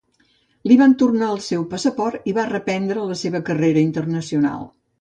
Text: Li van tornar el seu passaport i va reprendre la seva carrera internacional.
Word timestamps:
Li 0.71 0.77
van 0.79 0.95
tornar 1.01 1.27
el 1.33 1.41
seu 1.49 1.67
passaport 1.75 2.27
i 2.31 2.35
va 2.39 2.47
reprendre 2.53 3.07
la 3.13 3.21
seva 3.25 3.45
carrera 3.53 3.87
internacional. 3.89 4.69